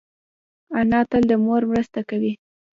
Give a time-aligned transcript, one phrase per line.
[0.79, 2.33] انا تل د مور مرسته کوي